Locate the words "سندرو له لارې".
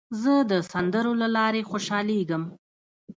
0.71-1.67